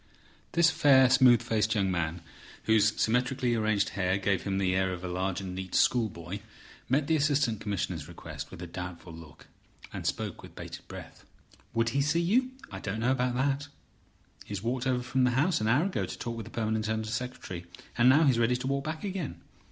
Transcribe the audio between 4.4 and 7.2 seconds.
him the air of a large and neat schoolboy, met the